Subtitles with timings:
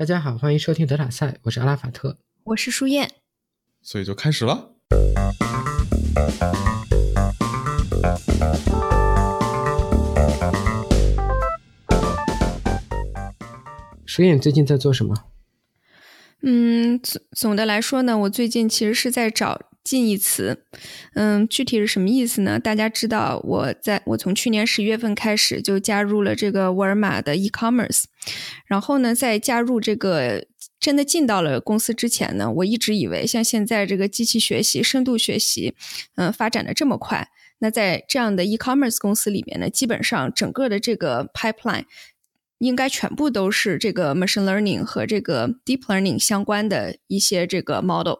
[0.00, 3.10] 大家好，欢迎收听德塔赛，我是阿拉法特，我是舒燕，
[3.82, 4.70] 所以就开始了。
[14.06, 15.14] 舒燕最近在做什么？
[16.40, 19.69] 嗯，总总的来说呢，我最近其实是在找。
[19.82, 20.64] 近义词，
[21.14, 22.58] 嗯，具体是什么意思呢？
[22.58, 28.04] 大家知道，我在我从去年十月份开始就加入了这个沃尔玛的 e-commerce，
[28.66, 30.46] 然后呢，在加入这个
[30.78, 35.74] 真的进到了公司之前呢，我一直以为像现在这个机器学习、深度学习，
[36.16, 37.28] 嗯，发展的这么快，
[37.60, 41.84] 那在这样的 e-commerce 公司里面呢，基本上整个的这个 pipeline
[42.58, 48.18] 应该全部都是这个 machine learning 和这个 deep learning 相关的一些这个 model。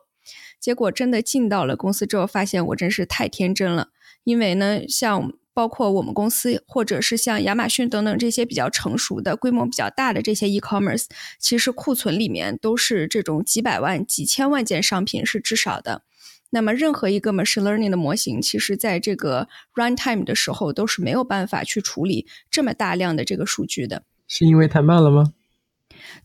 [0.61, 3.89] 结果真的进到了公司之后，发现我真是太天真了。
[4.25, 11.07] 因为呢，像包括我们公司，或者是像亚马逊等等这些比较成熟的、规模比较大的这些 e-commerce，
[11.39, 16.03] 其实库存里面都是这种几百万、几千万件商品是至少的。
[16.51, 24.03] 那么，任何一个 machine learning 的模型，其实在这个 runtime 的时候都是没有办法去处理这么大量的这个数据的。
[24.27, 25.33] 是因为太慢了吗？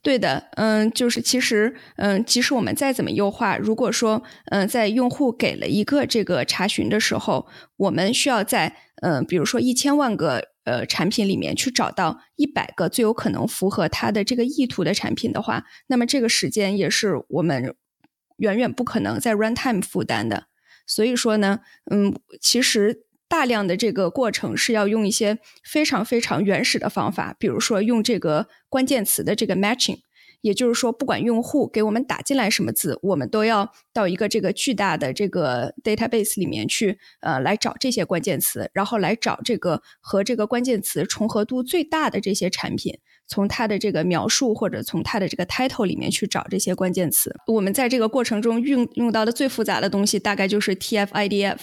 [0.02, 17.76] 对的，嗯，就是其实，嗯，即使我们再怎么优化，如果说，嗯，在用户给了一个这个查询的时候，我们需要在，嗯，比如说一千万个呃产品里面去找到一百个最有可能符合他的这个意图的产品的话，那么这个时间也是我们
[18.38, 20.48] 远远不可能在 runtime 负担的。
[20.86, 23.05] 所以说呢，嗯，其实。
[23.28, 30.00] 大量的这个过程是要用一些非常非常原始的方法，比如说用这个关键词的这个 matching，
[30.42, 47.36] 也就是说，不管用户给我们打进来什么字，我们都要到一个这个巨大的这个 database 里面去，呃，来找这些关键词，然后来找这个和这个关键词重合度最大的这些产品，从它的这个描述或者从它的这个 title 里面去找这些关键词。
[47.48, 51.58] 我们在这个过程中运用到的最复杂的东西，大概就是 TF-IDF。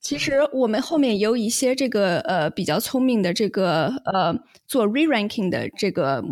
[0.00, 4.34] 其实我们后面也有一些这个呃比较聪明的这个呃
[4.66, 6.24] 做 re-ranking 的这个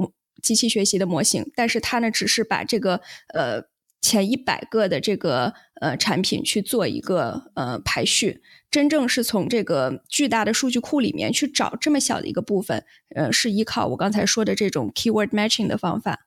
[0.42, 3.00] 机器学习的模型，但是它呢只是把这个
[3.34, 3.62] 呃
[4.00, 12.84] 前一百个的这个呃产品去做一个呃排序，真正是从这个巨大的数据库里面去找这么小的一个部分，
[13.14, 16.26] 呃是依靠我刚才说的这种 keyword matching 的方法。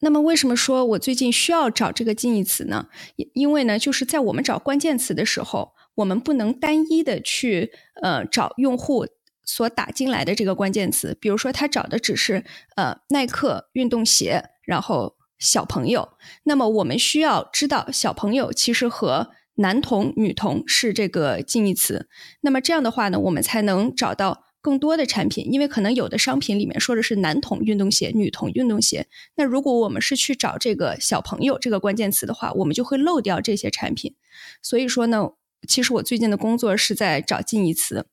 [0.00, 2.88] 那么为什么说我最近需要找这个近义词呢？
[3.16, 5.72] 因因为呢就是在我们找关键词的时候。
[5.96, 9.06] 我们不能单一的去呃找用户
[9.44, 12.44] 所打进来的这个关键词，比如说他找的只是
[12.76, 16.08] 呃耐克运动鞋，然后小朋友，
[16.44, 22.08] 那么我们需要知道小朋友其实和男童、女童是这个近义词，
[22.40, 29.06] 那么这样的话呢，我们才能找到更多的产品，因为可能有的商品里面说的是男童运动鞋、女童运动鞋，
[29.36, 34.14] 那如果我们是去找这个小朋友这个关键词的话，我们就会漏掉这些产品，
[34.60, 35.30] 所以说呢。
[35.68, 38.06] 其实我最近的工作是在找近义词，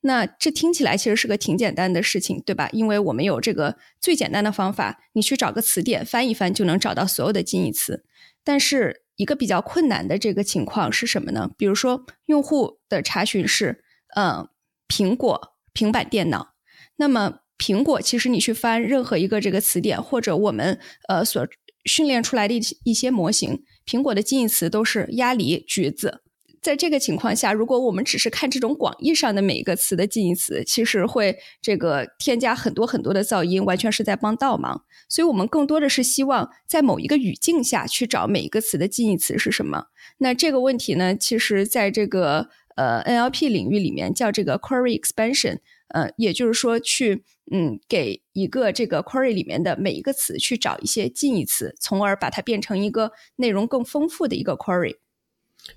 [0.00, 2.68] 那这听起来其实是个挺简单的事情，对吧？
[2.72, 8.04] 因为我们有这个最简单的方法，你去找个词典翻一翻就能找到所有的近义词。
[8.44, 11.50] 但是一个比较困难的这个情况是什么呢？
[11.56, 13.82] 比如说用户的查询是，
[14.14, 14.48] 嗯，
[14.88, 16.54] 苹果平板电脑，
[16.96, 20.78] 那么苹果其实你去翻任何一个这个词典，或者我们
[21.08, 21.46] 呃所
[21.86, 26.23] 训练出来的一一些模型，苹果的近义词都是鸭梨、橘子。
[26.64, 34.82] 在这个情况下，如果我们只是看这种广义上的每一个词的近义词，其实会这个添加很多很多的噪音，完全是在帮倒忙。
[35.06, 39.88] 所以我们更多的是希望在某一个语境下去找每一个词的近义词是什么。
[40.16, 45.58] 那这个问题呢，其实在这个呃 NLP 领域里面叫这个 query expansion，
[45.88, 54.96] 呃，也就是说去嗯给一个这个 query 里面的每一个词去找一些近义词，从而把它变成一个内容更丰富的一个 query。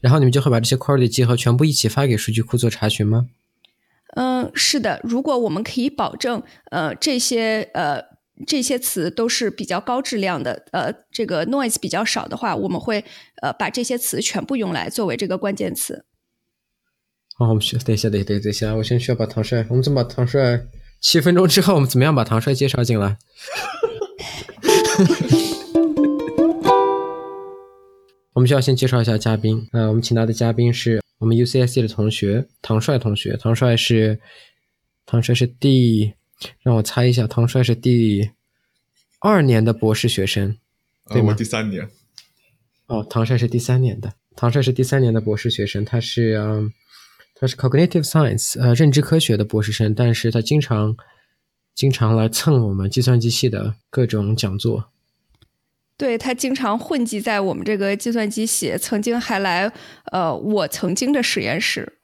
[0.02, 3.28] 然后你们就会把这些 query 集合全部一起发给数据库做查询吗？
[4.16, 5.00] 嗯，是的。
[5.04, 8.02] 如果我们可以保证，呃，这些呃
[8.46, 13.04] 这些词都是比较高质量的，呃，这个 noise 比较少的话，我们会
[13.42, 16.06] 呃把这些词全部用来作为这个关键词。
[17.40, 20.66] 哦，我们需等一下，等一下等一下，我先需要把唐帅，我们怎么把唐帅？
[21.00, 23.18] 七分钟之后，我们怎么样把唐帅介绍进来？
[28.38, 29.68] 我们需要先介绍一下嘉宾。
[29.72, 33.36] 呃，我们请到的嘉宾是我们 UCSC 的同学唐帅同学。
[33.36, 34.20] 唐帅是
[35.08, 36.14] 唐帅是第，
[36.62, 38.30] 让我猜一下，唐帅是第
[39.22, 40.56] 二年的博士学生，
[41.10, 41.34] 对吗？
[41.34, 41.90] 第三年。
[42.86, 44.14] 哦，唐帅是第三年的。
[44.36, 46.72] 唐帅是第三年的博士学生，他是嗯，
[47.34, 50.96] 他是 Cognitive Science 呃认知科学的博士生，但是他经常
[51.74, 54.92] 经常来蹭我们计算机系的各种讲座。
[55.98, 59.72] 对他经常混迹在我们这个计算机系，曾经还来
[60.12, 61.98] 呃我曾经的实验室，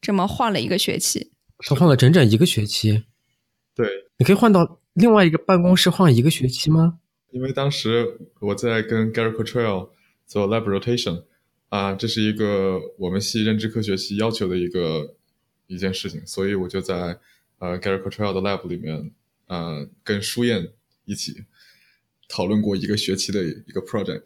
[0.00, 1.32] 这么换了一个学期。
[1.58, 3.04] 他换了整整一个学期。
[3.74, 6.98] 对，你可以换到另外一个办公室换一个学期吗？
[7.30, 9.90] 因为当时我在跟 Gary Cottrell
[10.26, 11.24] 做 lab rotation，
[11.68, 15.14] 啊，这是一个我们系认知科学系要求的一个
[15.66, 17.18] 一件事情，所以我就在
[17.58, 19.12] 呃 Gary Cottrell 的 lab 里面，
[19.46, 20.70] 呃，跟舒燕
[21.04, 21.44] 一起
[22.28, 24.22] 讨论过一个学期的一个 project。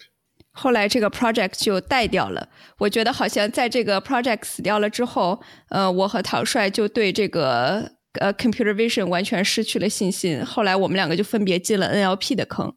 [0.50, 2.46] 后来这个 project 就带掉了，
[2.76, 5.40] 我觉得好像在这个 project 死掉了之后，
[5.70, 10.44] 呃，我和陶帅就对这个呃 computer vision 完全失去了信心。
[10.44, 12.74] 后来我们两个就分别进了 NLP 的坑。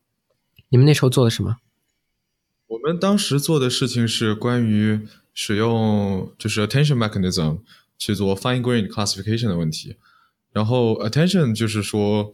[0.69, 1.57] 你们那时候做了什么？
[2.68, 5.01] 我们当时做的事情是关于
[5.33, 7.60] 使用就是 attention mechanism
[7.98, 9.98] 去做 fine grained classification 的问题。
[10.54, 12.31] 然后 attention 就是说，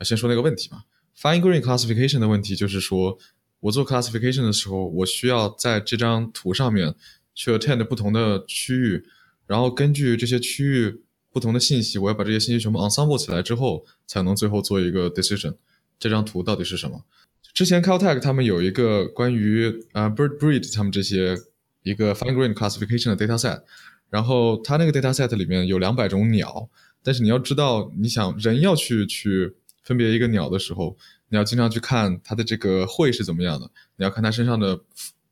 [0.00, 0.84] 先说那个问题嘛。
[1.20, 3.18] Fine-grain classification 的问题就是说，
[3.60, 6.94] 我做 classification 的时候，我需要在这张图上面
[7.34, 9.04] 去 attend 不同的区域，
[9.46, 15.56] 然后根据这些区域不同的信息，我要把这些信息全部 ensemble 起来之后，才能最后做一个 decision。
[15.98, 17.04] 这张图到底是什么？
[17.52, 21.36] 之前 Caltech 他们有一个关于呃 bird breed 他们这些
[21.82, 23.62] 一个 fine-grain classification 的 data set，
[24.08, 26.70] 然后它那个 data set 里面有两百种鸟，
[27.02, 29.52] 但是你要知道，你想人要去去
[29.90, 30.96] 分别一个鸟的时候，
[31.30, 34.78] 你要经常去看它的这个喙是怎么样的，你要看它身上的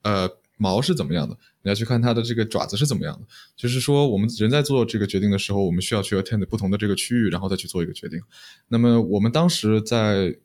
[0.03, 3.25] 呃毛是怎么样的，你要去看它的这个爪子是怎么样的，
[3.55, 8.21] 就是说我们人在做这个决定的时候，我们需要去 attend 不同的这个区域，然后再去做一个决定。
[8.67, 10.37] 那么我们当时在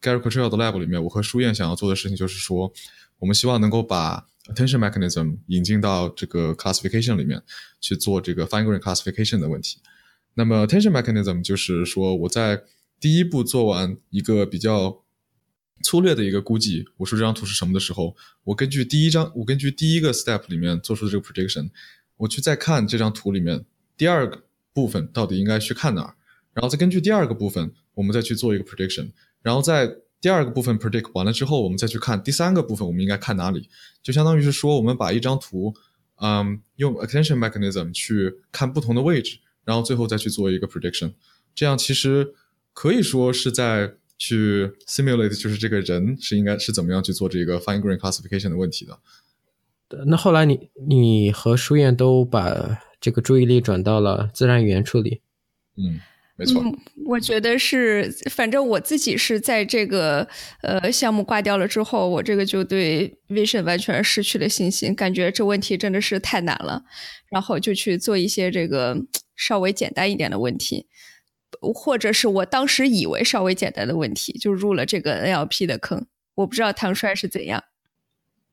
[0.00, 2.72] Gary Cottrell 的 lab 里面，我和舒燕想要做的事情就是说，
[3.18, 7.42] 我们希望能够把 attention mechanism 引进到这个 classification 里面
[7.82, 9.78] 去做这个 fine-grain classification 的问题。
[10.32, 12.62] 那么 attention mechanism 就是说，我在
[13.00, 15.02] 第一步做完一个比较
[15.82, 21.70] 粗略的一个估计，我说这张图是什么的时候，我根据第一张，我根据第一个 step 里面做出的这个 prediction，
[22.16, 23.64] 我去再看这张图里面
[23.96, 24.42] 第二个
[24.72, 26.14] 部分到底应该去看哪儿，
[26.52, 29.10] 然后再根据第二个部分，我们再去做一个 prediction。
[29.42, 33.68] 然后在第二个部分 predict 完了之后，我们再去看第三个部分，我们应该看哪里？
[34.02, 35.72] 就相当于是说，我们把一张图，
[36.16, 41.12] 嗯，用 attention mechanism 去看不同的位置，然后最后再去做一个 prediction。
[41.54, 42.34] 这样其实
[42.78, 48.96] 可以说是在去 simulate，就是这个人是应该是怎么样去做这个 fine grained classification 的问题的。
[50.06, 55.22] 那后来你你和舒燕都把这个注意力转到了自然语言处理。
[55.76, 55.98] 嗯。
[56.40, 56.62] 没错，
[57.04, 60.28] 我觉得是，反正我自己是在这个
[60.62, 66.84] 呃项目挂掉了之后，我这个就对 vision 完全失去了信心，感觉这问题真的是太难了，
[67.28, 68.96] 然后就去做一些这个
[69.34, 70.86] 稍微简单一点的问题，
[71.60, 76.06] 或者是我当时以为稍微简单的问题，就入了这个 NLP 的坑。
[76.34, 77.64] 我不知道唐帅是怎样。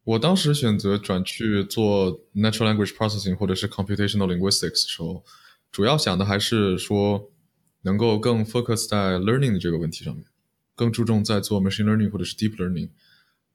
[0.04, 5.24] 我当时选择转去做 natural language processing 或者是 computational linguistics 的时候，
[5.72, 7.32] 主要想的还是说。
[7.86, 10.26] 能够更 focus 在 learning 的这个问题上面，
[10.74, 12.90] 更注重在做 machine learning 或者是 deep learning，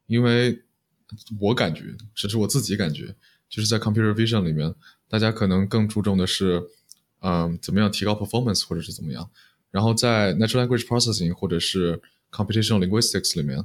[0.06, 0.62] 因为
[1.40, 3.16] 我感觉，只是我自己感觉，
[3.48, 4.72] 就是在 computer vision 里面，
[5.08, 6.62] 大家可能更注重的是，
[7.20, 9.30] 嗯，怎么样提高 performance 或者是怎么样，
[9.70, 12.00] 然后在 natural language processing 或者是
[12.30, 13.64] computational linguistics 里面，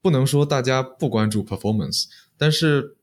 [0.00, 2.06] 不能说大家不关注 performance，
[2.36, 2.96] 但是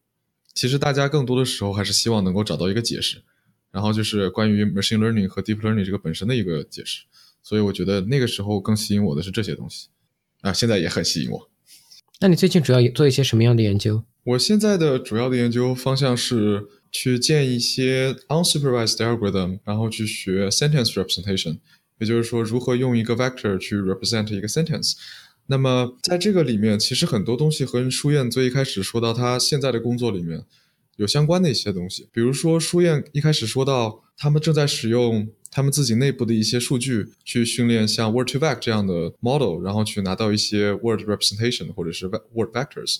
[0.53, 3.24] 其实大家更多的时候还是希望能够找到一个解释。
[3.72, 7.03] 然后就是关于 machine learning 和 deep learning 这个本身的一个解释，
[7.43, 9.89] 所以我觉得那个时候更吸引我的是这些东西，
[10.41, 11.48] 啊，现在也很吸引我。
[12.19, 14.03] 那你最近主要做一些什么样的研究？
[14.24, 21.60] 我现在的主要的研究方向是去建一些 unsupervised algorithm，然后去学 sentence representation，
[22.00, 24.93] 也就是说如何用一个 vector 去 represent 一个 sentence。
[25.48, 30.43] 那么在这个里面，其实很多东西和舒燕最一开始说到他现在的工作里面。
[30.98, 42.98] 有相关的一些东西，比如说舒燕一开始说到，他们正在使用他们自己内部的一些数据去训练像 word to vec 这样的 model，然后去拿到一些 Word representation 或者是 Word vectors。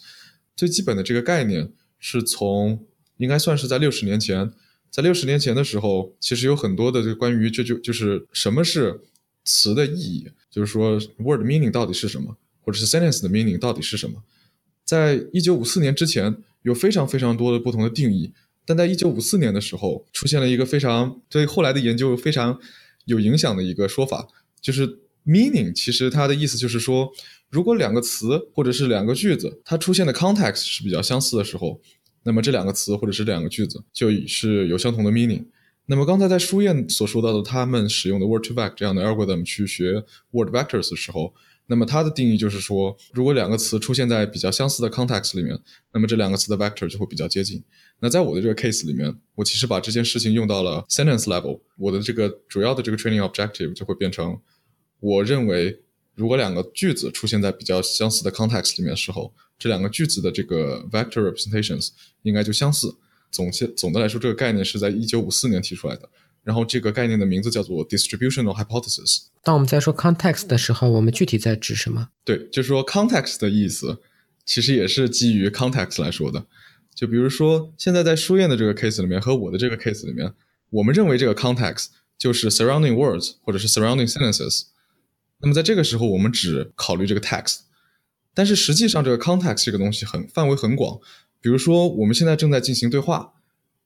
[0.55, 2.86] 最基本的这个概念是从
[3.20, 4.52] 应该算是在六十年前，
[4.92, 9.00] 在六十年前的时候，其实有很多的这关于这就就是什么是
[9.46, 14.24] 词的意义，就是说 Word meaning 到底是什么，或者是 sentence 的 meaning 到底是什么，
[14.84, 16.38] 在一九五四年之前。
[16.64, 18.34] 有非常非常多的不同的定义，
[18.66, 22.60] 但在一九五四年的时候，出现了一个非常对后来的研究非常
[23.06, 24.28] 有影响的一个说法，
[24.60, 25.74] 就是 meaning。
[25.74, 27.10] 其实它的意思就是说，
[27.50, 31.80] 如果两个词或者是两个句子，它出现的 context 是比较相似的时候，
[32.24, 35.46] 那么这两个词或者是两个句子就是有相同的 meaning。
[35.86, 41.34] 那么刚才在书燕所说到的，他们使用的 word to vec 这样的 algorithm 去学 Word vectors 的时候，
[41.66, 45.58] 那么它的定义就是说，如果两个词出现在比较相似的 context 里面，
[45.92, 47.64] 那么这两个词的 vector 就会比较接近。
[48.02, 54.40] 那在我的这个 case 里面，我其实把这件事情用到了 sentence level，我的这个主要的这个 training objective 就会变成，
[55.00, 55.82] 我认为
[56.14, 61.89] 如果两个句子出现在比较相似的 context 里面的时候，这两个句子的这个 vector representations
[62.24, 62.96] 应该就相似。
[63.30, 66.10] 总结总的来说，这个概念是在一九五四年提出来的。
[66.42, 69.25] 然后这个概念的名字叫做 distributional hypothesis。
[69.44, 72.10] 当我们在说 context 的时候，我们具体在指什么？
[72.24, 74.00] 对，就是说 context 的意思，
[74.46, 76.48] 其实也是基于 context 来说的。
[76.96, 80.34] 就比如说，现在在书院的这个 case 里面和我的这个 case 里面，
[80.70, 81.88] 我们认为这个 context
[82.18, 84.63] 就是 surrounding words 或者是 surrounding sentences。
[85.42, 87.60] 那么在这个时候，我们只考虑这个 text。
[88.33, 91.00] 但是实际上，这个 context 这个东西很范围很广。
[91.41, 93.33] 比如说，我们现在正在进行对话。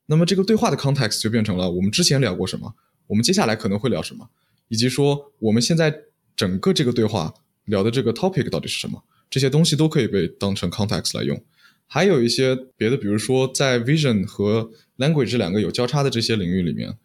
[0.08, 2.76] 那么这个对话的 context 就变成了我们之前聊过什么，
[3.08, 4.30] 我们接下来可能会聊什么，
[4.68, 5.96] 以及说我们现在
[6.36, 7.34] 整个这个对话
[7.66, 11.42] 聊的这个 topic 到底是什么，这些东西都可以被当成 context 来用。
[11.88, 16.98] 还有一些别的，比如说在 vision 和 language 这两个有交叉的这些领域里面，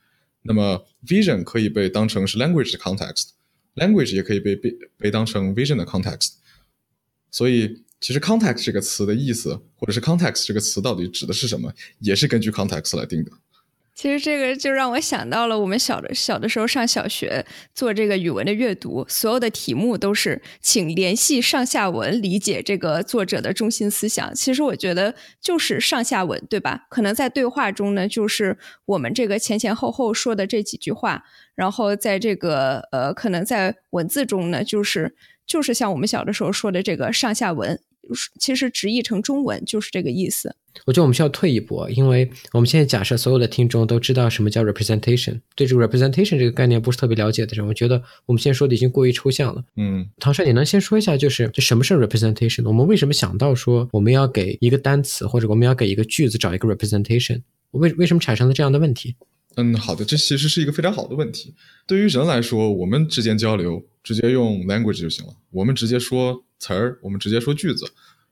[0.42, 6.33] 那么 vision 可以被当成是 language 的 context，language 也可以被被被当成 vision 的 context，
[7.31, 7.83] 所以。
[8.01, 13.33] 其实 context 这个词的意思，或者是 context 这个词到底指的是什么，也是根据 context 来定的。
[13.93, 17.45] 其实这个就让我想到了我们小的小的时候上小学
[17.75, 24.33] 做这个语文的阅读，所有的题目都是请联系上下文理解这个作者的中心思想。
[24.33, 26.87] 其实我觉得就是上下文，对吧？
[26.89, 31.25] 可能在对话中呢，就是我们这个前前后后说的这几句话，
[31.57, 35.17] 然后在这个呃，可能在文字中呢，就是
[35.49, 37.81] 就是像我们小的时候说的这个上下文。
[38.40, 40.57] 其实直译成中文就是这个意思。
[40.87, 49.62] 我觉得我们需要退一步，因为我们现在假设所有的听众都知道什么叫 representation，对这个 representation 这个概念不是特别了解的人，我觉得我们现在说的已经过于抽象了。
[49.76, 52.67] 嗯，唐帅，你能先说一下，就是这什么是 representation？
[52.67, 57.43] 我们为什么想到说我们要给一个单词或者我们要给一个句子找一个 representation？
[57.73, 59.17] 为为什么产生了这样的问题？
[59.57, 61.55] 嗯，好的，这其实是一个非常好的问题。
[61.87, 67.85] 对于人来说，我们之间交流直接用 language 就行了，我们直接说词儿，我们直接说句子，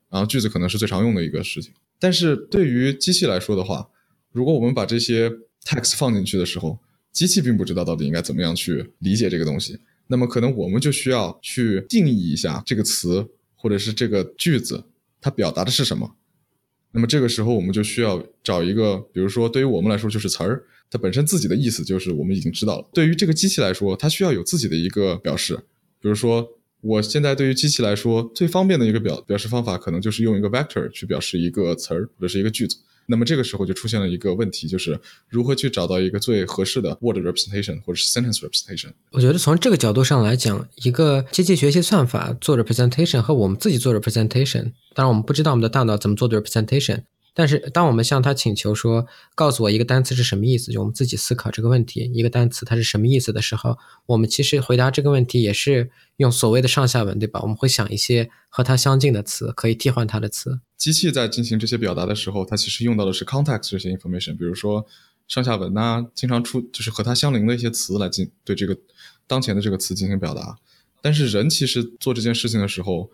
[0.09, 1.71] 然后句子可能是最常用的一个事情。
[1.99, 3.87] 但是对于机器来说的话，
[4.31, 5.29] 如果我们把这些
[5.63, 6.79] text 放进去的时候，
[7.11, 14.83] 机器并不知道到底应该怎么样去理解这个东西，那么可能我们就需要去定义一下这个词或者是这个句子
[15.21, 16.15] 它表达的是什么。
[16.91, 20.63] 那么这个时候我们就需要找一个，比如说对于我们来说就是词儿。
[20.89, 22.89] 它本身自己的意思就是我们已经知道了。
[22.93, 25.53] 对于这个机器来说，它需要有自己的一个表示。
[25.99, 26.47] 比如说，
[26.79, 32.77] 我现在对于机器来说最方便的一个表表示方法，可能就是用一个 vector 去表示一个词儿或者是一个句子。
[33.09, 34.99] 那么这个时候就出现了一个问题，就是
[35.29, 38.91] 如何去找到一个最合适的 word representation 或者是 sentence representation。
[39.11, 47.03] 我觉得从这个角度上来讲，一个机器学习算法做 representation 和我们自己做 representation，当然我们不知道我们的大脑怎么做的 representation。
[47.33, 57.39] 但是，当我们向他请求说，告诉我一个单词是什么意思，就我们自己思考这个问题，一个单词它是什么意思的时候，我们其实回答这个问题也是用所谓的上下文，对吧？
[57.43, 60.61] 我们会想一些和它相近的词，可以替换它的词。
[60.77, 64.85] 机器在进行这些表达的时候，它其实用到的是 context 这些 information，比如说
[65.27, 68.77] 上下文呐，经常出就是和它相邻的一些词来进对这个
[69.25, 70.57] 当前的这个词进行表达。
[71.01, 73.11] 但是人其实做这件事情的时候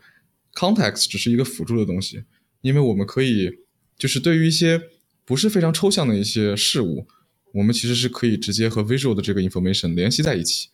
[0.54, 2.24] ，context 只是一个辅助的东西，
[2.62, 3.60] 因为我们可以。
[3.96, 4.82] 就是对于一些
[5.24, 7.08] 不是非常抽象的一些事物，
[7.54, 10.68] 我们其实是可以直接和 visual 的这个 information 联系在一起。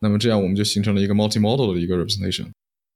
[0.00, 2.48] 那么这样我们就形成了一个 multimodal 的一个 representation。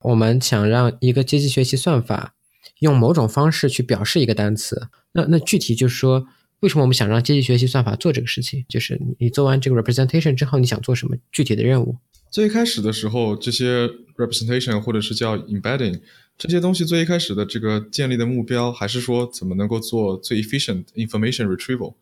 [0.04, 2.34] 我们想让一个机器学习算法
[2.80, 4.88] 用某种方式去表示一个单词。
[5.12, 6.26] 那那具体就是说，
[6.60, 8.64] 为什么我们想让机器学习算法做这个事情？
[8.68, 11.96] 就是你做完这个 representation 之后，你想做什么具体的任务？
[12.30, 16.00] 最开始的时候，这些 representation 或者是叫 embedding。
[16.36, 21.94] 这些东西最一开始的这个建立的目标，还是说怎么能够做最 efficient information retrieval？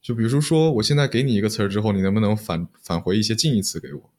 [0.00, 4.10] 就比如说，我现在给你一个词儿之后，你能不能返返回一些近义词给我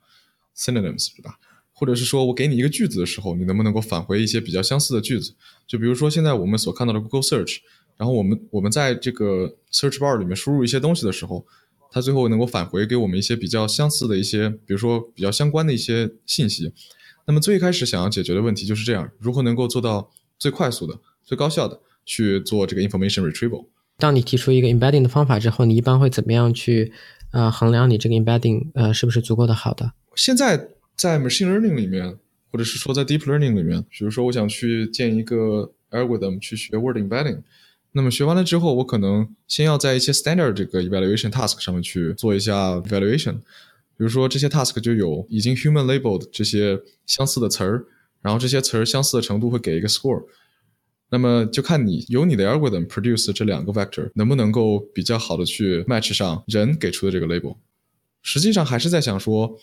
[0.56, 1.39] ，synonyms 对吧？
[1.79, 5.36] 或者是说我给你一个句子的时候，你能不能够返回一些比较相似的句子？
[5.67, 7.57] 就比如说现在我们所看到的 Google Search，
[7.98, 11.46] 然后我们我们在这个 search bar 里面输入一些东西的时候，
[11.91, 16.74] 它最后能够返回给我们一些比较相似的一些，比如说比较相关的一些信息。
[17.27, 23.67] 那么最一开始想要解决的问题就是这样：如何能够做到最快速的、最高效的去做这个 information retrieval？
[24.00, 26.91] 当你提出一个 embedding 的方法之后，你一般会怎么样去
[27.31, 29.91] 呃衡量你这个 embedding 呃是不是足够的好的？
[30.15, 32.18] 现在在 machine learning 里面，
[32.51, 37.42] 或者是说在 deep learning 里面，比如说我想去建一个 algorithm 去学 word embedding，
[37.92, 43.36] 那么学完了之后，我可能先要在一些 standard 这个 evaluation task 上面去做一下 evaluation。
[43.96, 47.86] 比如说这些 task 就有已经 human labeled 这些相似的词儿，
[48.22, 50.24] 然后这些词儿相似的程度会给一个 score。
[51.10, 57.56] 那么就看你由你的 algorithm produce 这两个 vector 能不能够比较好的去 match 上人给出的这个 label。
[58.22, 59.58] 实际上还是在想说，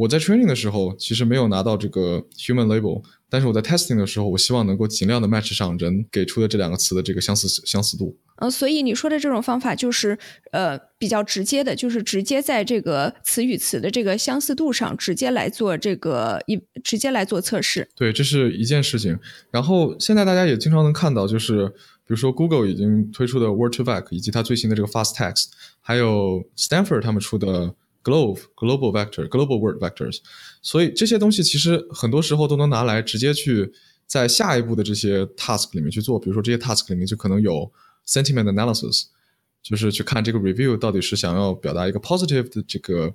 [0.00, 8.16] 我在 training 的时候其实没有拿到这个 human label，但是我在 testing 的时候，我希望能够尽量的 match 上人给出的这两个词的这个相似相似度。
[8.36, 10.18] 呃，所以你说的这种方法就是
[10.52, 17.86] 呃比较直接的，就是直接在这个词与词的这个相似度上直接来做这个一直接来做测试。
[17.94, 19.18] 对，这是一件事情。
[19.50, 25.48] 然后现在大家也经常能看到，就是比如说 Google 已经推出的 Word to Vec，以及它最新的这个 Fast Text，
[25.82, 30.20] 还有 Stanford 他们出的 Glove Global Vector Global Word Vectors，
[30.62, 33.72] 所以这些东西其实很多时候都能拿来直接去
[34.06, 36.18] 在下一步的这些 task 里面去做。
[36.18, 37.70] 比如说这些 task 里面就可能有
[38.06, 39.04] sentiment analysis，
[39.62, 43.14] 就是去看这个 review 到底是想要表达一个 positive 的这个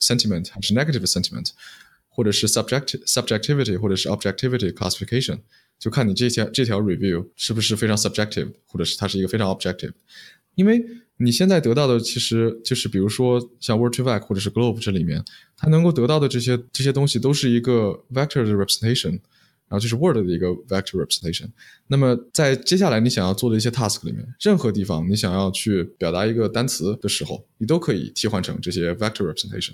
[0.00, 1.50] sentiment 还是 negative sentiment，
[2.08, 5.38] 或者是 subject subjectivity 或者是 objectivity classification，
[5.78, 9.92] 就看你这条这条 review 是不是非常 subjective，或者是它是一个非常 objective。
[10.56, 10.84] 因为
[11.20, 15.24] 你现在得到的其实就是，比如说像 word to vec 或者是 Globe 这里面，
[15.56, 21.48] 它能够得到的这些这些东西都是一个 vector 的 representation，然后就是 Word 的一个 vector representation。
[21.88, 29.72] 那么在接下来你想要做的一些 task 里面，任何地方你想要去表达一个单词的时候，你都可以替换成这些 vector representation。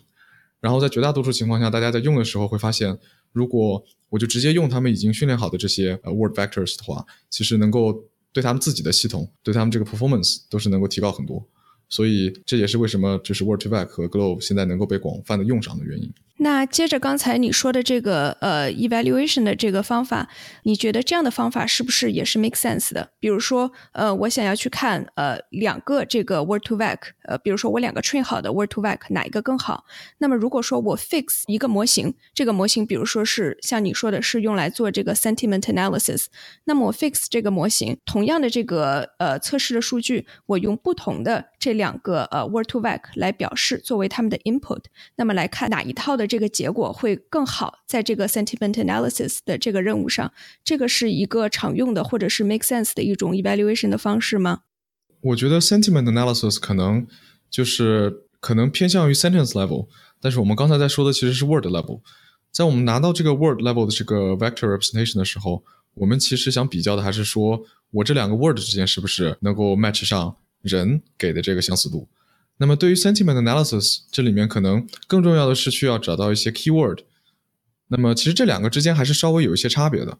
[0.61, 2.99] 然后在绝大多数情况下，大家在用的时候会发现，
[3.33, 8.03] 如果我就直接用他们已经训练好的这些 Word vectors 的话，其实能够
[8.35, 11.49] 对他们自己的系统，对他们这个 performance 都是能够提高很多。
[11.95, 16.13] 所以这也是为什么就是 word to vec 和 Globe 现在能够被广泛的用上的原因。
[16.39, 20.29] 那接着刚才你说的这个呃 evaluation 的这个方法，
[20.65, 23.09] 你觉得这样的方法是不是也是 make sense 的？
[23.21, 29.85] 比如说呃，我想要去看呃两个这个 word to vec，呃，比如说我两个 train 好的 word to vec 哪一个更好？
[30.19, 36.27] 那么如果说我 fix 一个模型，这个模型比如说是像你说的是用来做这个 sentiment analysis，
[36.65, 44.83] 那么我 fix 这个模型，同样的这个呃测试的数据，我用不同的这两两个呃，word to vec 来表示作为他们的 input，
[45.17, 50.33] 那么来看哪一套的这个结果会更好，在这个 sentiment analysis 的这个任务上，
[50.65, 54.63] 这个是一个常用的或者是 make sense 的一种 evaluation 的方式吗？
[55.21, 57.07] 我觉得 sentiment analysis 可能
[57.51, 59.89] 就是可能偏向于 sentence level，
[60.21, 62.01] 但是我们刚才在说的其实是 word level。
[62.51, 65.63] 在我们拿到这个 word level 的这个 vector representation 的时候，
[65.95, 72.09] 我们其实想比较的还是说我这两个 word 之间是不是能够 match 上人给的这个相似度。
[72.57, 77.05] 那么对于 sentiment analysis，这里面可能更重要的是需要找到一些 keyword。
[77.89, 80.19] 那么其实这两个之间还是稍微有一些差别的。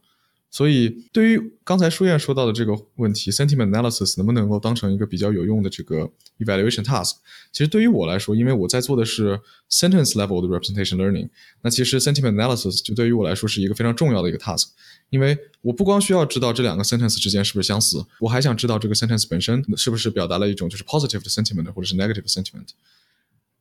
[0.55, 7.15] 所以对于刚才舒燕说到的这个问题，sentiment analysis 能不能够当成一个比较有用的这个 evaluation task？
[7.51, 11.29] 其实对于我来说，因为我在做的是 sentence level 的 representation learning，
[11.63, 14.69] 那其实 sentiment analysis 就对于我来说是一个非常重要的一个 task。
[15.11, 22.69] 因为我不光需要知道这两个 sentence 之间是不是相似，我还想知道这个 sentence 本身是不是表达了一种就是 positive sentiment 或者是 negative sentiment。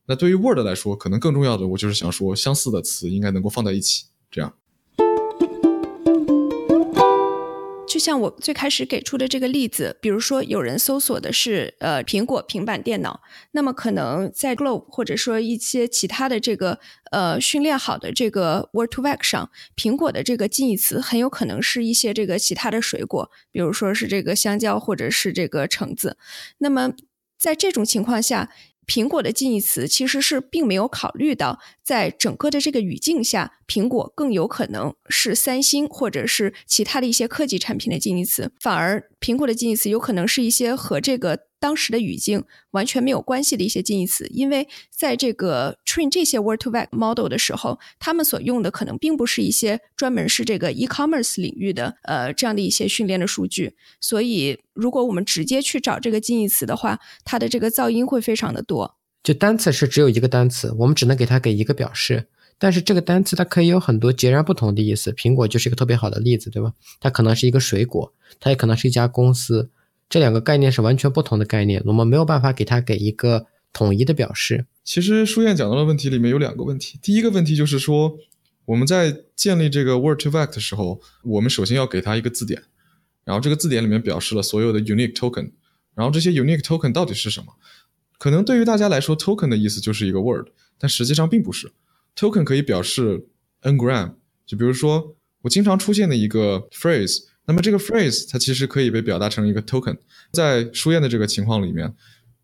[0.06, 4.54] 那对于 Word 来说，可能更重要的，我就是想说相似的词应该能够放在一起，这样。
[7.94, 16.80] 就像我最开始给出的这个例子，比如说有人搜索的是呃苹果平板电脑，那么可能在 Globe 或者说一些其他的这个
[17.12, 26.18] 呃训练好的这个 Word2Vec 上，苹果的这个近义词很有可能是一些这个其他的水果，比如说是这个香蕉或者是这个橙子。
[26.58, 26.94] 那么
[27.38, 28.50] 在这种情况下，
[28.88, 58.98] 苹果的近义词其实是并没有考虑到，在整个的这个语境下，苹果更有可能是三星或者是其他的一些科技产品的近义词，反而苹果的近义词有可能是一些和这个当时的语境完全没有关系的一些近义词，因为在这个 train 这些 word to vec model 的时候，他们所用的可能并不是一些专门是这个 e-commerce 领域的呃这样的一些训练的数据，所以如果我们直接去找这个近义词的话，它的这个噪音会非常的多。
[59.24, 62.28] 就单词是只有一个单词，我们只能给它给一个表示，
[62.60, 65.14] 但是这个单词它可以有很多截然不同的意思。
[65.14, 66.74] 苹果就是一个特别好的例子，对吧？
[67.00, 69.72] 它可能是一个水果，它也可能是一家公司，
[70.10, 74.66] 这两个概念是完全不同的概念，我们没有办法给它给一个统一的表示。
[74.84, 78.18] 其实书燕讲到的问题里面有两个问题，第一个问题就是说
[78.66, 82.62] 我们在建立这个 word to vec 的时候，我们首先要给它一个字典，
[83.24, 85.52] 然后这个字典里面表示了所有的 unique token，
[85.96, 87.54] 然后这些 unique token 到底是什么？
[88.20, 91.72] 可能对于大家来说，token 的意思就是一个 word，但实际上并不是。
[92.16, 93.28] token 可以表示
[93.62, 94.14] n-gram，
[94.46, 99.98] 就比如说我经常出现的一个 phrase，那么这个 phrase 它其实可以被表达成一个 token。
[100.32, 101.90] 在书院的这个情况里面，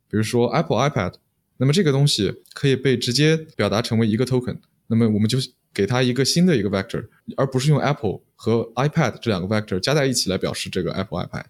[0.09, 1.13] 比如说 Apple iPad，
[1.57, 4.57] 那么这个东西可以被直接表达成为一个 token。
[4.87, 5.37] 那么我们就
[5.73, 7.07] 给它一个新的一个 vector，
[7.37, 11.45] 而不是用 Apple 和 iPad 这两个 vector 加在一起来表示这个 Apple iPad。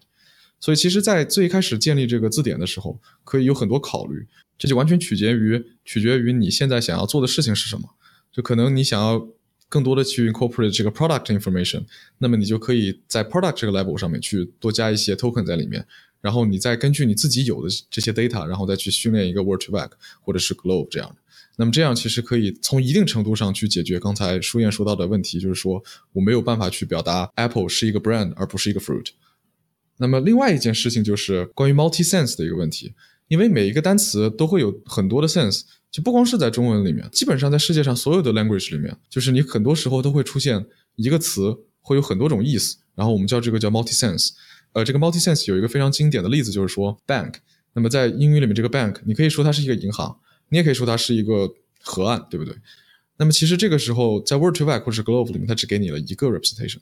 [0.60, 4.26] 所以其实，在最开始建立这个字典的时候，可以有很多考虑，
[4.58, 7.88] 这就完全取决于取决于你现在想要做的事情是什么。
[8.30, 9.26] 就可能你想要
[9.70, 11.84] 更多的去 incorporate 这个 product information，
[12.18, 15.86] 那么你就可以在 product 这个 level 上面去多加一些 token 在里面，
[16.20, 21.16] 然后你再根据你自己有的这些 data，然后再去训练一个 word to vec 或者是 globe 这样的。
[21.56, 29.08] 那么这样其实可以从一定程度上去解决刚才舒燕说到的问题，就是说我没有办法去表达 Apple 是一个 brand 而不是一个 fruit。
[29.98, 32.94] 那么另外一件事情就是关于 multi sense 的一个问题，
[33.30, 40.66] 因为每一个单词都会有很多的 sense，就不光是在中文里面，基本上在世界上所有的 language 里面，就是你很多时候都会出现
[40.96, 44.30] 一个词会有很多种意思，然后我们叫这个叫 multi sense。
[44.72, 47.34] 呃，这个 multi sense 有一个非常经典的例子，就是说 bank。
[47.72, 51.48] 那么在英语里面，这个 bank 你可以说它是一个银行，你也可以说它是一个
[51.82, 52.52] 河岸，对不对？
[53.18, 56.78] 那么其实这个时候在 word to vec 或者是 Glove 里面，它只给你了一个 representation。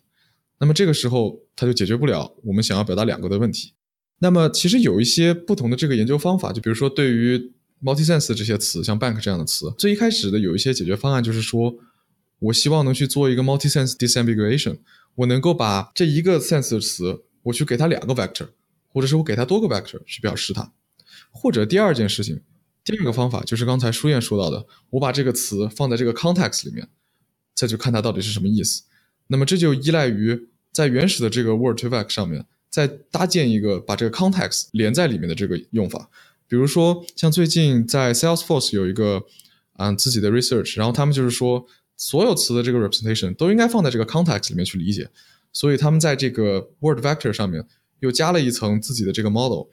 [0.59, 3.75] 那么这个时候，它就解决不了我们想要表达两个的问题。
[4.21, 7.53] 那么其实有一些不同的这个研究方法，就比如说对于
[7.83, 11.77] multi-sense 这些词，像 bank 这样的词，最一开始的有一些解决方案就是说，
[12.41, 14.79] 我希望能去做一个 multi-sense disambiguation，
[15.15, 18.49] 我能够把这一个 sense 的词，我去给它两个 vector，
[18.89, 20.73] 或者是我给它多个 vector 去表示它。
[21.31, 22.41] 或者第二件事情，
[22.85, 26.89] 第二个方法就是刚才舒燕说到的，我把这个词放在这个 context 里面，
[27.55, 28.83] 再去看它到底是什么意思。
[29.29, 36.09] 那么这就依赖于在原始的这个 word to vec 上面，再搭建一个把这个 context 连在里面的这个用法。
[36.47, 39.23] 比如说，像最近在 Salesforce 有一个
[39.75, 45.09] 啊自己的 research，然后他们就是说，所有词的这个 representation 都应该放在这个 context 里面去理解。
[45.53, 47.67] 所以他们在这个 word vector 上面
[48.01, 49.67] 又加了一层自己的这个 model，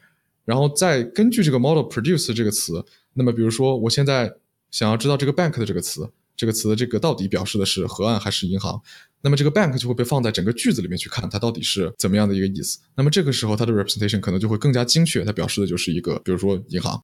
[0.44, 2.84] 然后再根据这个 model produce 这个词。
[3.14, 4.34] 那么比如说，我现在
[4.72, 6.10] 想要知道这个 bank 的这个词。
[6.36, 8.82] 这个词的这个到底表示的是河岸还是银行？
[9.22, 12.80] 那么这个 bank 就会被放在整个句子里面去看，它到底是怎么样的一个意思。
[12.96, 17.02] 那么这个时候它的 representation 可能就会更加精确，它表示的就是一个，比如说银行。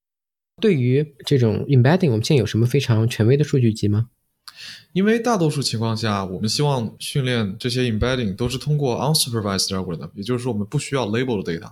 [0.62, 4.10] 对于这种 embedding，我们现在有什么非常权威的数据集吗？
[4.94, 11.72] 因为大多数情况下，我们希望训练这些 embedding 都是通过 unsupervised algorithm，也就是说我们不需要 label 的 data。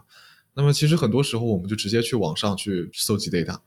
[0.56, 3.58] 那么其实很多时候我们就直接去网上去搜集 data，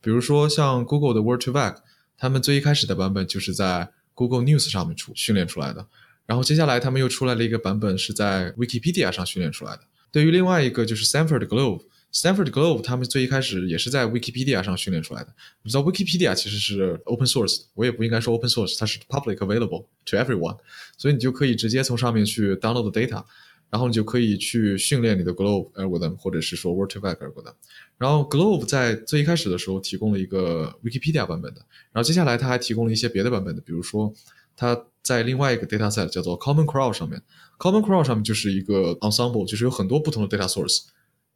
[0.00, 1.76] 比如说像 Google 的 word to vec。
[2.22, 5.84] 他们最一开始的版本就是在 Google News 上面出训练出来的，
[6.24, 9.80] 然后接下来他们又出来了一个版本是在 Wikipedia 上训练出来的。
[10.12, 15.34] 对于另外一个就是 Stanford Globe，Stanford Globe 他们最一开始也是在 Wikipedia 上训练出来的。
[15.64, 20.56] 你知道 Wikipedia 其实是 open source，我也不应该说 open source，它是 public available to everyone，
[20.96, 23.24] 所以你就可以直接从上面去 download data。
[23.72, 27.54] 然后你就可以去训练你的 Globe algorithm，或者是说 word to vec algorithm。
[27.96, 34.12] 然后 Globe 在最一开始的时候提供了一个 Wikipedia 版本的，然后接下来它还提供了一些别的版本的，比如说
[34.54, 37.22] 它在另外一个 dataset 叫做 Common Crawl 上面
[37.58, 40.82] ，Common Crawl 上面就是一个 ensemble，就是有很多不同的 data source，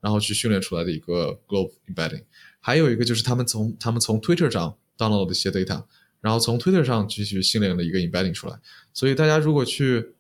[0.03, 2.25] 然后去训练出来的一个 Globe embedding。
[2.61, 5.85] 还有一个就是他们从他们从 Twitter 上 download 的一些 data，
[6.21, 8.59] 然后从 Twitter 上继续训练了一个 embedding 出来。
[8.93, 10.11] 所以大家如果去，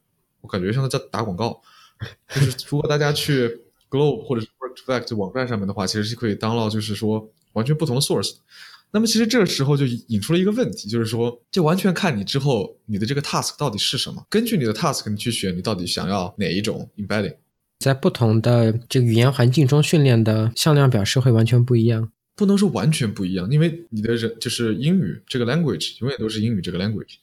[0.40, 1.60] 我感觉像在打广告。
[2.34, 3.48] 就是如果大家去
[3.90, 8.34] Globe 或者是 Workfact 网站上面的话，其实是可以 download，就是说完全不同的 source。
[8.92, 17.34] 那么其实这个时候就引出了一个问题，就是说，就完全看你之后你的这个 task 到底是什么，根据你的 task 你去选你到底想要哪一种 embedding。
[17.78, 27.16] 在不同的这个语言环境中训练的向量表示会完全不一样，不能说完全不一样，因为你的人就是英语这个 language 永远都是英语这个 language。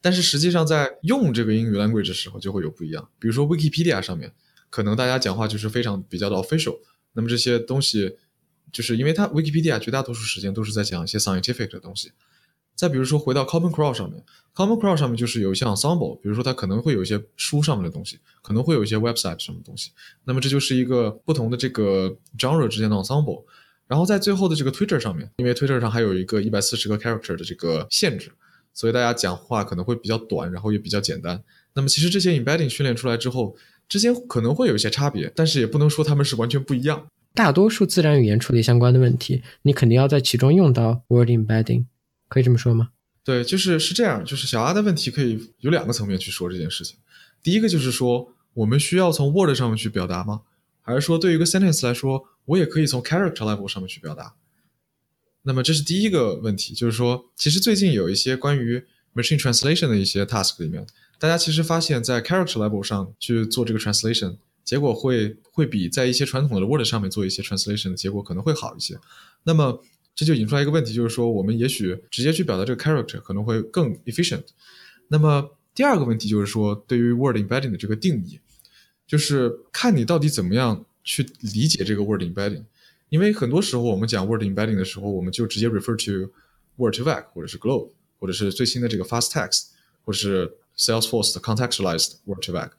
[0.00, 3.08] 但是实际上，在用这个英语 language 的时候，就会有不一样。
[3.18, 4.32] 比如说，Wikipedia 上面，
[4.70, 6.78] 可能大家讲话就是非常比较的 official。
[7.14, 8.16] 那么这些东西，
[8.70, 12.12] 就是因为它 Wikipedia 绝大多数时间都是在讲一些 scientific 的东西。
[12.74, 14.22] 再比如说，回到 Common Crawl 上面
[14.54, 19.92] ，Common Crawl 上面就是有一些 ensemble，比如说它可能会有一些书上面的东西，可能会有一些 website 什么东西。
[20.24, 23.44] 那么这就是一个不同的这个 genre 之间的 ensemble。
[23.86, 28.30] 然后在最后的这个 Twitter 上面，因为 Twitter 上还有一个一百四十个 character 的这个限制。
[28.76, 31.42] 所以大家讲话可能会比较短，然后也比较简单。
[31.72, 33.56] 那么其实这些 embedding 训练出来之后，
[33.88, 37.08] 之间可能会有一些差别，但是也不能说他们是完全不一样。
[37.32, 41.86] 大多数自然语言处理相关的问题，你肯定要在其中用到 word embedding，
[42.28, 42.90] 可以这么说吗？
[43.24, 44.22] 对，就是是这样。
[44.22, 46.98] 就是小阿的问题可以有两个层面去说这件事情。
[47.42, 50.42] 第一个就是说，我们需要从 word 上面去表达吗？
[50.82, 54.34] 还是说对于一个 sentence 来说，我也可以从 character level 上面去表达？
[55.46, 58.82] 那么这是第一个问题，就是说，其实最近有一些关于
[59.14, 60.84] machine translation 的一些 task 里面，
[61.20, 68.98] 大家其实发现，在 character level 上去做这个 translation，结果会会比在一些传统的 word 上面做一些 translation 的结果可能会好一些。
[69.44, 69.80] 那么
[70.16, 74.42] 这就引出来一个问题，就是说，我们也许直接去表达这个 character 可能会更 efficient。
[75.06, 78.40] 那么第二个问题就是说，对于 word embedding 的这个定义，
[79.06, 82.64] 就是看你到底怎么样去理解这个 word embedding。
[83.08, 86.32] 因为很多时候我们讲 word embedding 的时候，我们就直接 refer to
[86.76, 89.66] word to vec 或者是 globe，或者是最新的这个 fast text，
[90.04, 92.70] 或者是 Salesforce 的 contextualized word to vec。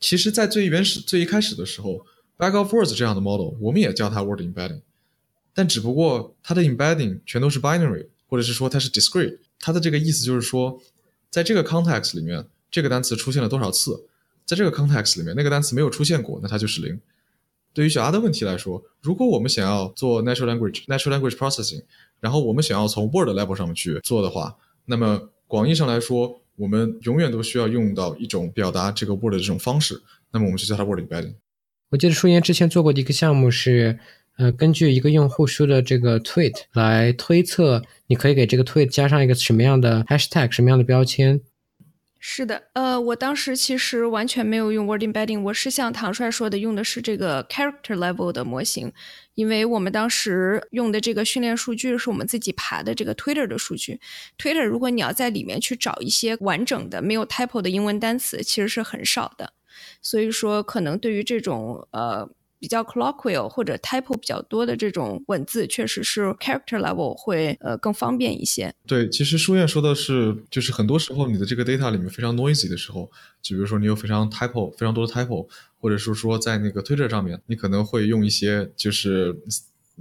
[0.00, 2.04] 其实，在最原始、最一开始的时候
[2.36, 4.82] ，bag of words 这样的 model，我们也叫它 word embedding，
[5.54, 9.38] 但只不过它的 embedding 全都是 binary，或者是说它是 discrete。
[9.58, 10.82] 它的这个意思就是说，
[11.30, 14.04] 在这个 context 里面，这个单词出现了多少次，
[14.44, 17.00] 在这个 context 里面，那个单词没有出现过，那它就是零。
[17.76, 21.82] 对于小阿的问题来说，如果我们想要做 natural language natural language processing，
[22.20, 30.00] 然后我们想要从 word level 上面去做的话，那么广义上来说，我们永远都需要用到一种表达这个 word 的这种方式，
[30.32, 31.34] 那么我们就叫它 word embedding。
[31.90, 33.98] 我记得舒言之前做过的一个项目是，
[34.38, 41.42] 呃，根据一个用户说的这个 tweet 来推测，你可以给这个 tweet 加上一个什么样的 hashtag，什么样的标签。
[42.28, 48.92] 是的，呃，我当时其实完全没有用 word embedding，我是像唐帅说的，用的是这个 character level 的模型，
[49.34, 54.00] 因为我们当时用的这个训练数据是我们自己爬的这个 Twitter 的数据
[54.36, 59.52] ，Twitter 如果你要在里面去找一些完整的没有 typo 的英文单词，其实是很少的，
[60.02, 62.28] 所以说可能对于这种呃。
[62.58, 68.74] 比较 colloquial 或者 typo 比较多的这种文字，确实是 character level 会呃更方便一些。
[68.86, 73.10] 对，其实书院说的是，就是很多时候你的这个 data 里面非常 noisy 的时候，
[73.42, 75.46] 就比如说你有非常 typo 非常多的 typo，
[75.78, 79.34] 或者是说在那个 Twitter 上面，你可能会用一些就是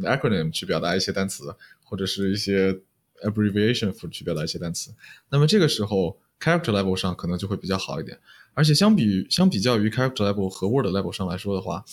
[0.01, 2.79] acronym 去表达一些单词，或者是一些
[3.23, 4.93] abbreviation 去表达一些单词。
[5.29, 8.17] 那么这个时候 character level 上可能就会比较好一点。
[8.57, 11.83] 而且相比相比较于 character level 和 word level 上来说的话，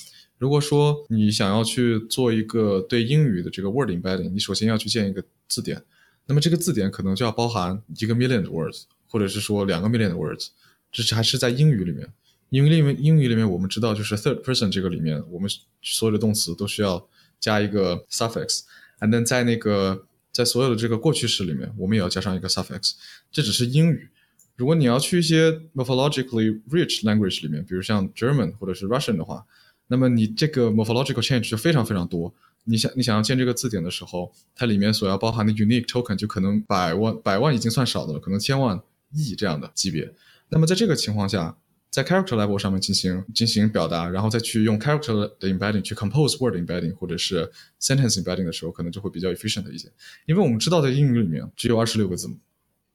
[0.42, 5.80] 如果说你想要去做一个对英语的这个 word embedding，你首先要去建一个字典，
[6.26, 10.48] 那么这个字典可能就要包含一个 million words，或者是说两个 million words，
[10.90, 12.12] 这是还是在英语里面。
[12.48, 15.48] 英语里面，英语里面我们知道就是 third person 这个里面，我们
[15.80, 17.06] 所有的动词都需要
[17.38, 22.94] 加一个 suffix，and then 在那个在所有的这个过去式里面，我们也要加上一个 suffix。
[23.30, 24.08] 这只是英语。
[24.56, 29.46] 如果你要去一些 morphologically rich language 里面，比如像 German 或者是 Russian 的话。
[29.88, 32.32] 那么你这个 morphological change 就非常非常多。
[32.64, 38.80] 你想你想要建这个字典的时候，它里面所要包含的 unique token 就可能百万百万已经算少的了，可能千万
[39.12, 40.08] 亿这样的级别。
[40.48, 41.56] 那么在这个情况下，
[41.90, 49.68] 在 character level 上面进行进行表达，然后再去用 character 的 embedding 去 compose word embedding 或者是 sentence embedding 的时候，可能就会比较 efficient
[49.72, 49.90] 一些。
[50.26, 52.36] 因为我们知道在英语里面只有二十六个字母，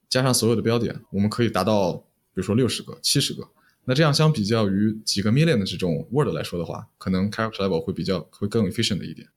[0.08, 3.45] 加上所有的标点，我们可以达到比如说六十个、七十个。
[3.88, 9.30] 那这样相比较于几个 million 的这种 word 来说的话，可能 character level 会比较会更 efficient 一点。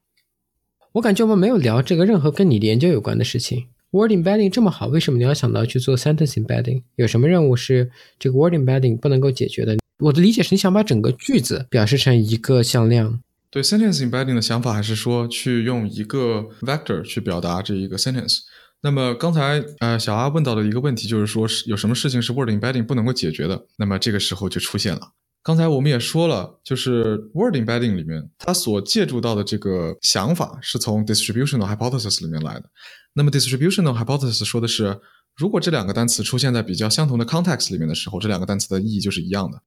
[0.93, 3.69] 我感觉我们没有聊这个任何跟你研究有关的事情。
[3.93, 6.83] word embedding 这么好，为什么你要想到去做 sentence embedding？
[6.97, 9.79] 有什么任务是这个 word embedding 不能够解决的？
[9.99, 13.21] 我的理解是你想把整个句子表示成一个向量。
[13.51, 18.41] 对 sentence embedding 的想法还是说去用一个 vector 去表达这一个 sentence。
[18.83, 23.67] 那么刚才呃小阿问到的一个问题就是说，是有什么事情是 word embedding 不能够解决的？
[23.77, 25.13] 那么这个时候就出现了。
[25.43, 32.71] 刚才我们也说了，就是 word embedding 里面它所借助到的这个想法是从 distributional hypothesis 里面来的。
[33.15, 34.99] 那么 distributional hypothesis 说的是，
[35.37, 39.63] 如果这两个单词出现在比较相同的 context 里面的时候，这两个单词的意义就是一样的。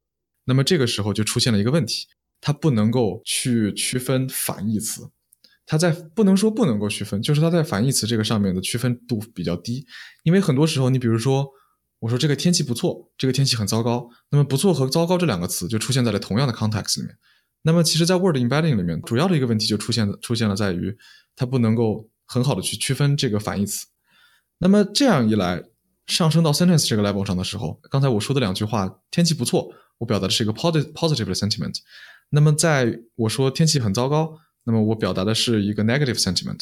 [0.46, 2.08] 那么这个时候就出现了一个问题，
[2.42, 5.10] 它不能够去区分反义词。
[5.66, 9.86] 它在不能说不能够区分，就是它在反义词这个上面的区分度比较低，
[10.24, 11.48] 因为很多时候，你比如说，
[12.00, 17.16] 我说这个天气不错，这个天气很糟糕，那么不错和糟糕这两个词就出现在了同样的 context 里面。
[17.62, 20.98] 那么其实，在 word embedding 里面，主要的一个问题就出现出现了，在于
[21.34, 23.88] 它不能够很好的去区分这个反义词。
[24.58, 25.64] 那么这样一来，
[26.08, 31.78] 上升到 sentence 这个 level 上的时候，刚才我说的两句话，天气不错，我表达的是一个 positive positive 的 sentiment。
[32.32, 34.38] 那么在我说天气很糟糕。
[34.66, 36.62] 那么我表达的是一个 negative sentiment。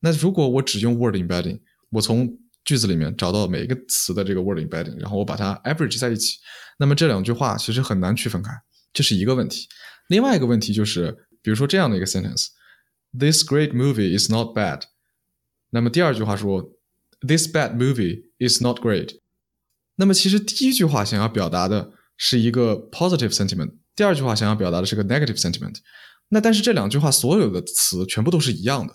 [0.00, 1.60] 那如果我只用 word embedding，
[1.90, 6.38] 我从句子里面找到每一个词的这个 word embedding，然后我把它 average 在一起，
[6.78, 8.50] 那么这两句话其实很难区分开，
[8.92, 9.66] 这是一个问题。
[10.08, 11.10] 另外一个问题就是，
[11.42, 14.82] 比如说这样的一个 sentence：This great movie is not bad。
[15.70, 16.72] 那么第二句话说
[17.20, 19.18] ：This bad movie is not great。
[19.96, 25.76] 那么其实第一句话想要表达的是一个 positive sentiment，第二句话想要表达的是个 negative sentiment。
[26.30, 28.94] 那但是这两句话所有的词全部都是一样的，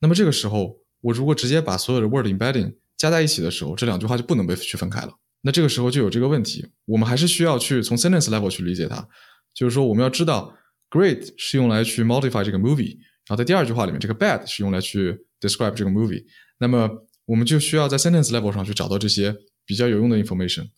[0.00, 5.12] 那么这个时候我如果直接把所有的 word embedding 加在一起的时候，这两句话就不能被区分开了。
[5.42, 9.06] 那这个时候就有这个问题，我们还是需要去从 sentence level 去理解它，
[9.52, 10.56] 就是说我们要知道
[10.88, 12.96] great 是用来去 modify 这个 movie，
[13.26, 16.24] 然后在第二句话里面这个 bad 是用来去 describe 这个 movie，
[16.58, 16.88] 那么
[17.26, 20.70] 我们就需要在 sentence level 上去找到这些比较有用的 information。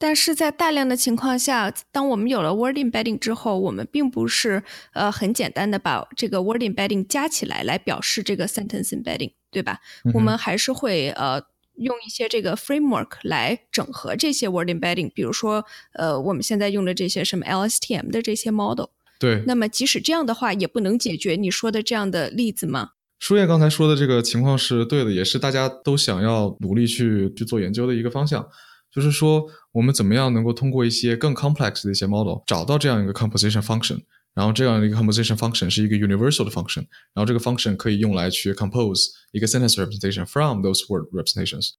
[0.00, 4.62] 但是在大量的情况下，当我们有了 word embedding 之后，我们并不是
[4.94, 9.78] 呃很简单的把这个 word embedding 加起来来表示这个 sentence embedding，对吧？
[10.06, 11.42] 嗯我们还是会呃
[11.74, 18.86] 用一些这个 framework 来整合这些 word embedding，比如说呃我们现在用的这些什么 LSTM 的这些 model。
[19.18, 22.92] 对，那么即使这样的话，也不能解决你说的这样的例子吗？
[23.18, 28.48] 舒燕刚才说的这个情况是对的，也是大家都想要努力去去做研究的一个方向。
[28.91, 33.99] 就是说，我们怎么样能够通过一些更 complex 的一些 model 找到这样一个 composition function，
[34.33, 41.05] 然后这样的一个 composition function 是一个 universal 的 function，然后这个 function 可以用来去 compose 一个 sentence representation from those word
[41.11, 41.71] representations。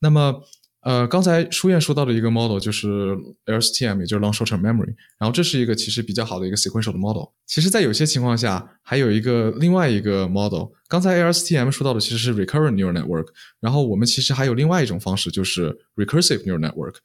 [0.00, 0.42] 那么，
[0.83, 7.23] 呃，刚才舒燕说到的一个 model 就是 LSTM，也就是 long short term memory，然后这是一个其实比较好的一个 sequential 的 model。
[7.45, 10.67] 其实，在有些情况下，还有一个另外一个 model。
[10.89, 13.27] 刚才 LSTM 说到的其实是 recurrent neural network，
[13.59, 16.95] 然后我们其实还有另外一种方式，就是 recursive neural network。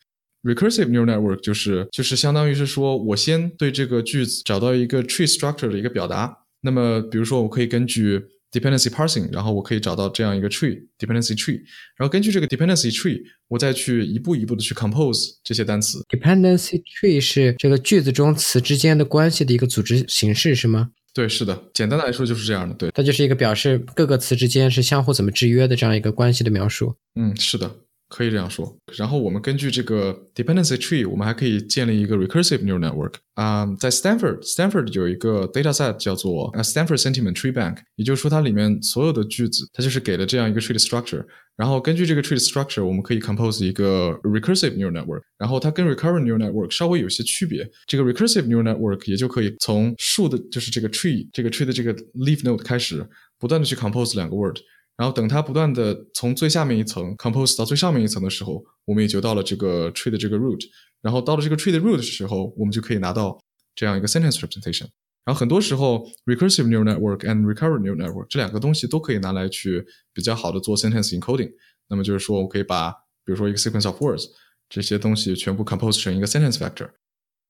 [0.42, 11.60] recursive neural network 就是就是相当于是说我先对这个句子找到一个 tree structure 的一个表达，那么比如说我可以根据 dependency parsing，然后我可以找到这样一个 tree dependency tree，
[11.96, 15.98] 然后根据这个 dependency tree，我再去一步一步的去 compose 这些单词。
[16.08, 20.90] dependency tree 是这个句子中词之间的关系的一个组织形式，是吗？
[21.14, 22.74] 对，是的，简单的来说就是这样的。
[22.74, 26.94] 对，它就是一个表示各个词之间是相互怎么制约的这样一个关系的描述。
[27.16, 27.74] 嗯，是的，
[28.08, 28.76] 可以这样说。
[28.96, 33.14] 然后我们根据这个 dependency tree，我们还可以建立一个 recursive neural network。
[33.34, 41.24] 啊、在 Stanford，Stanford 有一个 dataset 叫做 Stanford Sentiment Tree Bank，也就是说它里面所有的句子，它就是给了这样一个 tree structure。
[41.54, 45.22] 然后根据这个 tree structure，我们可以 compose 一个 recursive neural network。
[45.36, 47.68] 然后它跟 recurrent neural network 稍微有些区别。
[47.86, 53.06] 这个 recursive neural network 也就可以从树的，就是这个 tree 这个 tree 的这个 leaf node 开始，
[53.38, 54.56] 不断的去 compose 两个 word。
[54.98, 60.60] 然后等它不断的从最下面一层 compose 到最上面一层的时候，我们也就到了这个 tree 的这个 root。
[61.00, 63.38] 然后到了这个 tree 的 root 的时候，我们就可以拿到
[63.76, 64.88] 这样一个 sentence representation。
[65.24, 71.52] 然后很多时候，recursive neural network and recurrent neural network 这两个东西都可以拿来去比较好的做 sentence encoding。
[71.88, 72.90] 那么就是说我可以把
[73.24, 74.24] 比如说一个 sequence of words
[74.68, 76.90] 这些东西全部 compose 成一个 sentence vector。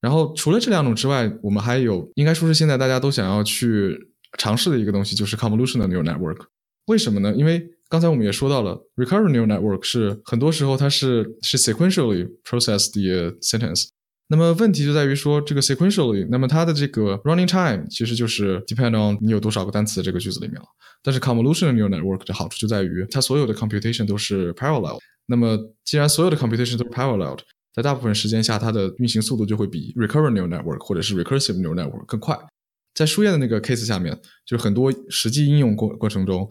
[0.01, 3.97] 然后除了这两种之外，我们还有应该说是现在大家都想要去
[4.37, 6.45] 尝试的一个东西，就是 convolutional neural network。
[6.89, 7.31] 为什么呢？
[7.35, 13.89] 因为刚才我们也说到了，recurrent neural network 是很多时候它是是 sequentially process the sentence。
[14.27, 20.65] 那么问题就在于说，这个 sequentially，那么它的这个 running time 其实就是 depend on 你有多少个单词这个句子里面了。
[21.03, 24.97] 但是 convolutional neural network 的好处就在于它所有的 computation 都是 parallel。
[25.27, 27.37] 那么既然所有的 computation 都是 parallel，
[27.71, 32.35] 在大部分时间下，它的运行速度就会比 recurrent neural network 或者是 recursive neural network 更快。
[32.95, 36.49] 在书页的那个 case 下面，就是很多实际应用过过程中，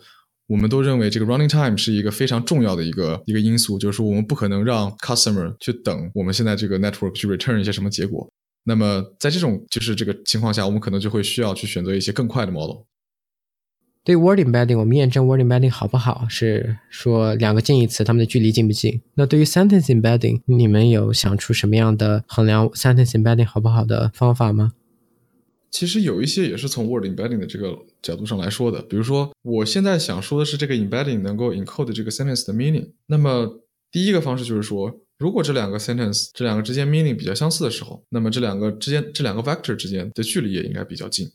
[0.48, 8.28] 我们都认为这个 running time 是一个非常重要的一个一个因素，就是说我们不可能让 customer 去等我们现在这个 network 去 return 一些什么结果。
[8.64, 12.84] 那么在这种就是这个情况下，我们可能就会需要去选择一些更快的 model。
[14.04, 19.02] 对 word embedding，我们验证 word embedding 好不好，是说两个近义词它们的距离近不近。
[19.14, 24.72] 那对于 sentence embedding，你们有想出什么样的衡量 sentence embedding 好不好的方法吗？
[25.70, 32.90] 其实有一些也是从 word embedding 的这个角度上来说的，比如说我现在想说的是这个 embedding 能够 encode 这个 sentence 的 meaning。
[33.06, 41.28] 那么第一个方式就是说，如果这两个 sentence 这两个之间 meaning 比较相似的时候，那么这两个之间这两个 vector 之间的距离也应该比较近。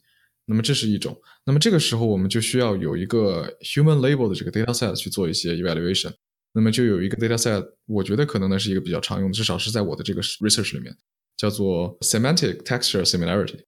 [0.45, 1.15] 那么这是一种。
[1.45, 6.11] 那么这个时候我们就需要有一个 human label 的这个 dataset 去做一些 evaluation。
[6.55, 10.95] 那么就有一个 dataset，我觉得可能呢是一个比较常用的，至少是在我的这个 research 里面，
[11.35, 13.59] 叫做 semantic texture similarity。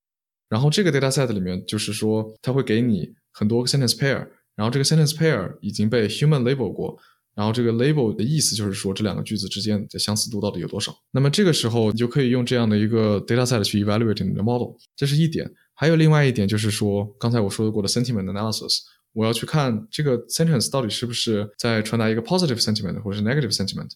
[0.48, 6.96] 然后这个 dataset 里面就是说，它会给你很多个 sentence pair，然后这个 sentence pair 已经被 human label 过，
[7.34, 10.96] 然后这个 label 的意思就是说这两个句子之间的相似度到底有多少。
[11.12, 15.52] 那么这个时候你就可以用这样的一个 dataset 去 evaluate 你的 model，这是一点。
[15.74, 18.78] 还有另外一点就是说，刚才我说过的 sentiment analysis，
[19.14, 23.90] 我要去看这个 sentence 到底是不是在传达一个 positive sentiment 或者是 negative sentiment。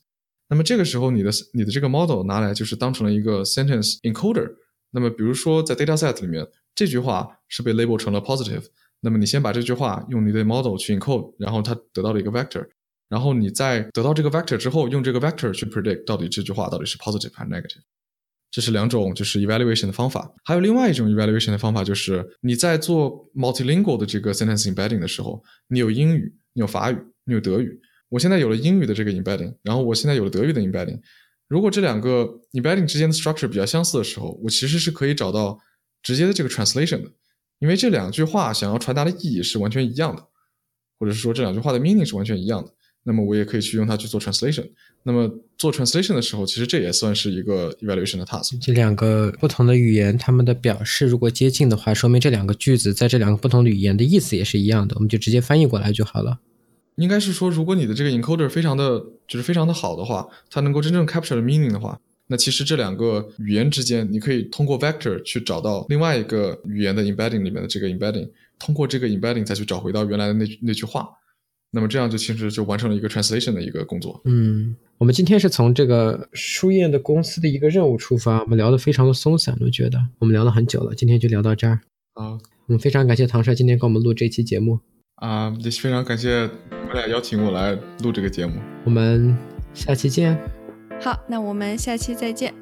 [0.50, 4.50] 那么这个时候你的你的这个 model 拿来就是当成了一个 sentence encoder。
[4.92, 8.66] 那么比如说在 dataset 里面，这句话是被 label 成了 positive，
[9.02, 12.68] 那么你先把这句话用你的 model 去 encode，然后它得到了一个 vector，
[13.08, 17.82] 然后你在得到这个 vector 之后，用这个 vector 去 predict 到底这句话到底是 positive 还是 negative。
[18.52, 20.34] 这是两种就是 evaluation 的方法。
[20.44, 27.80] 还有另外一种 evaluation 的方法，就是你在做 multilingual 的这个 sentence embedding 的时候，你有英语，你有法语，你有德语。
[28.10, 31.00] 我现在有了英语的这个 embedding，然后我现在有了德语的 embedding。
[31.50, 35.60] 如果这两个 embedding 之间的 structure 比较相似的时候，我其实是可以找到
[36.02, 37.12] 直接的这个 translation 的，
[37.58, 40.24] 因为这两句话想要传达的意义是完全一样的，
[41.00, 42.72] 或者是说这两句话的 meaning 是完全一样的。
[43.04, 44.70] 那么我也可以去用它去做 translation。
[45.04, 45.28] 那么
[45.58, 48.60] 做 translation 的时候，其实这也算是一个 evaluation 的 task。
[48.62, 56.40] 这两个不同的语言，它们的表示如果接近的话，说明这两个句子在这两个不同的语言的意思也是一样的，我们就直接翻译过来就好了。
[57.00, 68.30] 应该是说，如果你的这个 encoder 非常的就是非常的好的话，它能够真正 capture 的 meaning 的话，那其实这两个语言之间，你可以通过 vector 去找到另外一个语言的 embedding 里面的这个 embedding，
[68.60, 71.10] 通过这个 embedding 再去找回到原来的那那句话。
[71.72, 74.20] 那么这样就其实就完成了一个 translation 的一个工作。
[74.26, 81.82] 嗯，我们今天是从这个书燕的公司的一个任务出发，我们聊得非常的松散，我觉得我们聊了很久了，今天就聊到这儿。
[82.14, 84.80] 啊，嗯，非常感谢唐帅今天给我们录这期节目，
[85.20, 88.54] 啊，也非常感谢你们俩邀请我来录这个节目。
[88.86, 89.38] 我们
[89.74, 90.40] 下期见。
[91.02, 92.54] 好，那我们下期再见。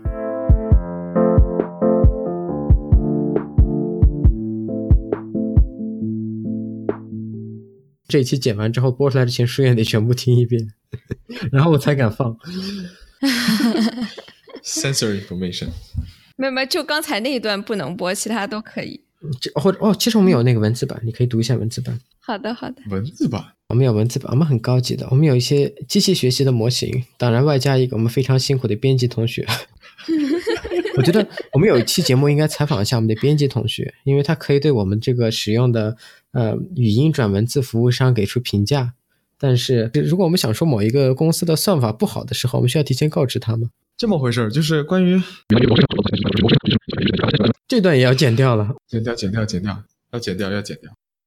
[8.08, 10.68] 这一期剪完之后播出来之前，书院得全部听一遍，
[11.51, 12.36] 然后我才敢放。
[14.64, 15.68] Sensory information，
[16.38, 19.01] 没有没有，就刚才那一段不能播，其他都可以。
[19.39, 21.99] 这或者哦，其实我们有那个文字版，你可以读一下文字版。
[22.28, 23.41] 好的好的，文字版。
[23.69, 29.47] 我们有文字版，我们很高级的，我们有一些机器学习的模型，当然外加一个我们非常辛苦的编辑同学。
[30.97, 35.95] 我觉得我们有一期节目应该采访一下我们的编辑同学，因为他可以对我们这个使用的
[36.34, 38.93] 呃语音转文字服务商给出评价。
[39.39, 43.69] 但是如果我们想说某一个公司的算法不好的时候，我们需要提前告知他吗？
[43.95, 45.21] 这么回事儿，就是关于
[47.69, 48.75] 这段也要剪掉了。
[48.86, 50.91] 剪掉，剪掉，剪掉，要剪掉，要剪掉。